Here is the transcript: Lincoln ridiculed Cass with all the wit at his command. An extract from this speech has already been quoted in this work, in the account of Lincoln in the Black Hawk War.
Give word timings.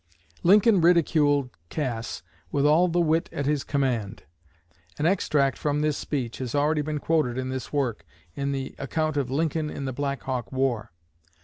Lincoln 0.41 0.81
ridiculed 0.81 1.51
Cass 1.69 2.23
with 2.51 2.65
all 2.65 2.87
the 2.87 2.99
wit 2.99 3.29
at 3.31 3.45
his 3.45 3.63
command. 3.63 4.23
An 4.97 5.05
extract 5.05 5.59
from 5.59 5.81
this 5.81 5.95
speech 5.95 6.39
has 6.39 6.55
already 6.55 6.81
been 6.81 6.97
quoted 6.97 7.37
in 7.37 7.49
this 7.49 7.71
work, 7.71 8.03
in 8.33 8.51
the 8.51 8.73
account 8.79 9.15
of 9.15 9.29
Lincoln 9.29 9.69
in 9.69 9.85
the 9.85 9.93
Black 9.93 10.23
Hawk 10.23 10.51
War. 10.51 10.89